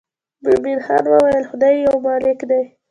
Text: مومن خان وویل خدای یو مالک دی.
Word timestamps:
مومن 0.43 0.77
خان 0.85 1.03
وویل 1.09 1.43
خدای 1.49 1.75
یو 1.85 1.95
مالک 2.05 2.39
دی. 2.49 2.61